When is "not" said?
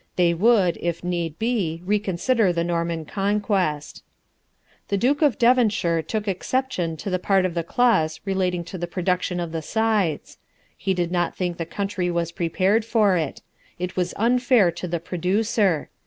11.11-11.35